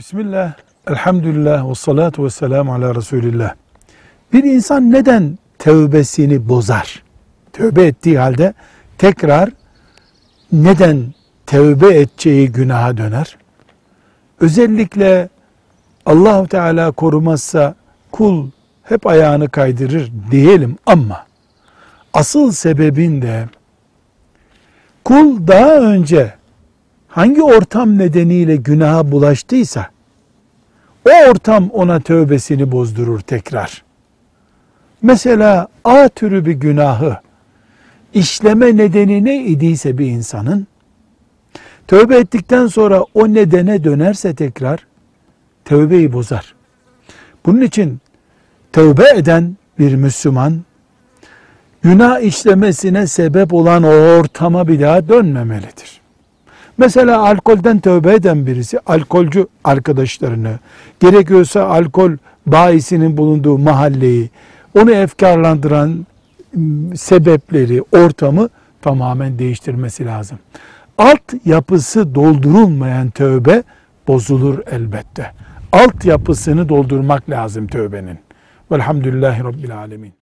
[0.00, 0.52] Bismillah,
[0.86, 3.54] elhamdülillah ve salatu ve selamu ala Resulillah.
[4.32, 7.02] Bir insan neden tövbesini bozar?
[7.52, 8.54] Tövbe ettiği halde
[8.98, 9.50] tekrar
[10.52, 11.14] neden
[11.46, 13.36] tövbe edeceği günaha döner?
[14.40, 15.28] Özellikle
[16.06, 17.74] Allahu Teala korumazsa
[18.10, 18.50] kul
[18.82, 21.26] hep ayağını kaydırır diyelim ama
[22.12, 23.48] asıl sebebin de
[25.04, 26.39] kul daha önce
[27.10, 29.86] hangi ortam nedeniyle günaha bulaştıysa
[31.06, 33.82] o ortam ona tövbesini bozdurur tekrar.
[35.02, 37.16] Mesela A türü bir günahı
[38.14, 40.66] işleme nedeni ne idiyse bir insanın
[41.86, 44.86] tövbe ettikten sonra o nedene dönerse tekrar
[45.64, 46.54] tövbeyi bozar.
[47.46, 48.00] Bunun için
[48.72, 50.60] tövbe eden bir Müslüman
[51.82, 55.99] günah işlemesine sebep olan o ortama bir daha dönmemelidir.
[56.80, 60.58] Mesela alkolden tövbe eden birisi alkolcü arkadaşlarını,
[61.00, 62.12] gerekiyorsa alkol
[62.46, 64.30] bayisinin bulunduğu mahalleyi,
[64.78, 66.06] onu efkarlandıran
[66.56, 68.48] ım, sebepleri, ortamı
[68.82, 70.38] tamamen değiştirmesi lazım.
[70.98, 73.62] Alt yapısı doldurulmayan tövbe
[74.08, 75.32] bozulur elbette.
[75.72, 78.18] Alt yapısını doldurmak lazım tövbenin.
[78.72, 80.19] Velhamdülillahi Rabbil Alemin.